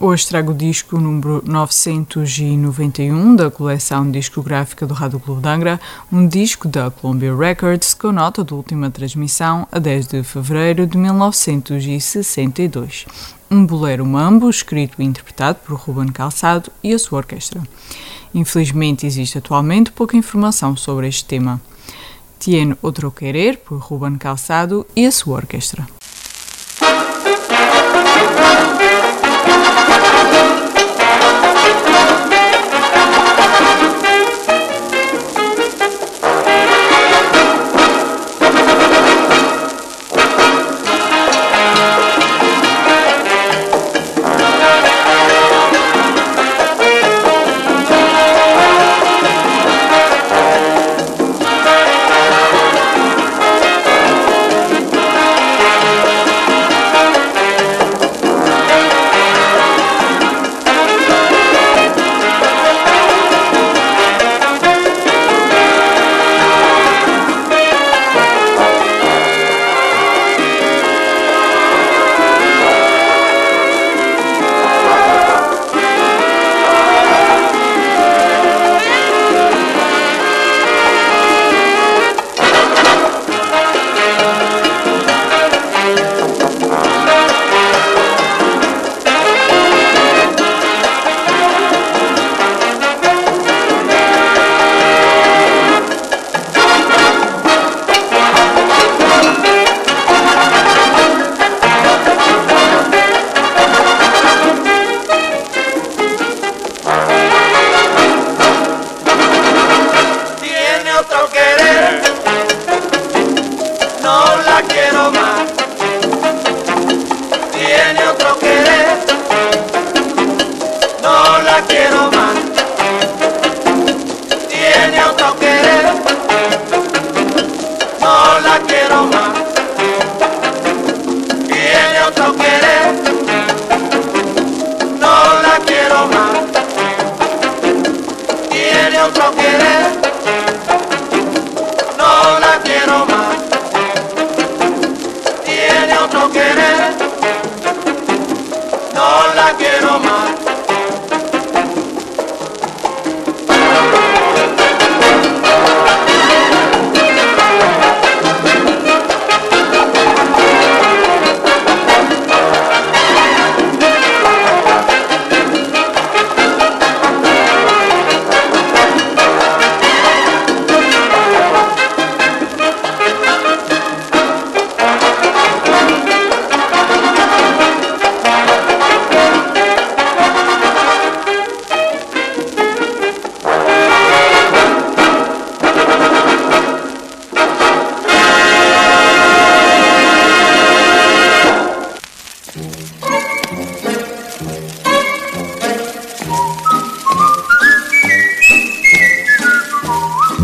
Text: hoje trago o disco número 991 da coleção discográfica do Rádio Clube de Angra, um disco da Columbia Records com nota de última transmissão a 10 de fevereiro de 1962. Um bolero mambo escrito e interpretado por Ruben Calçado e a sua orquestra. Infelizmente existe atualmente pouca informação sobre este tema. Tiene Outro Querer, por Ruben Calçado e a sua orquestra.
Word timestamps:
hoje 0.00 0.28
trago 0.28 0.52
o 0.52 0.54
disco 0.54 0.98
número 0.98 1.42
991 1.44 3.34
da 3.34 3.50
coleção 3.50 4.08
discográfica 4.10 4.86
do 4.86 4.94
Rádio 4.94 5.18
Clube 5.18 5.42
de 5.42 5.48
Angra, 5.48 5.80
um 6.12 6.26
disco 6.26 6.68
da 6.68 6.90
Columbia 6.90 7.36
Records 7.36 7.94
com 7.94 8.12
nota 8.12 8.44
de 8.44 8.54
última 8.54 8.90
transmissão 8.90 9.66
a 9.72 9.78
10 9.78 10.06
de 10.06 10.22
fevereiro 10.22 10.86
de 10.86 10.96
1962. 10.96 13.06
Um 13.50 13.66
bolero 13.66 14.06
mambo 14.06 14.48
escrito 14.48 15.02
e 15.02 15.04
interpretado 15.04 15.58
por 15.66 15.76
Ruben 15.76 16.08
Calçado 16.08 16.70
e 16.82 16.92
a 16.92 16.98
sua 16.98 17.18
orquestra. 17.18 17.62
Infelizmente 18.32 19.06
existe 19.06 19.38
atualmente 19.38 19.90
pouca 19.90 20.16
informação 20.16 20.76
sobre 20.76 21.08
este 21.08 21.24
tema. 21.24 21.60
Tiene 22.38 22.76
Outro 22.82 23.10
Querer, 23.10 23.58
por 23.58 23.78
Ruben 23.78 24.16
Calçado 24.16 24.86
e 24.94 25.06
a 25.06 25.10
sua 25.10 25.36
orquestra. 25.36 25.97